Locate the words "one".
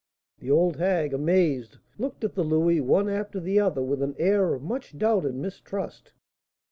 2.81-3.07